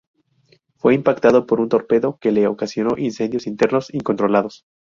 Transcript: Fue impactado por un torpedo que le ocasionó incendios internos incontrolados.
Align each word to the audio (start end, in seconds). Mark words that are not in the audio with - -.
Fue 0.77 0.95
impactado 0.95 1.45
por 1.45 1.59
un 1.59 1.69
torpedo 1.69 2.17
que 2.19 2.31
le 2.31 2.47
ocasionó 2.47 2.97
incendios 2.97 3.45
internos 3.45 3.93
incontrolados. 3.93 4.63